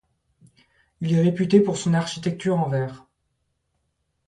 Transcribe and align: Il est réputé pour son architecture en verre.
Il 1.01 1.13
est 1.13 1.21
réputé 1.21 1.59
pour 1.59 1.77
son 1.77 1.93
architecture 1.93 2.57
en 2.59 2.67
verre. 2.69 3.05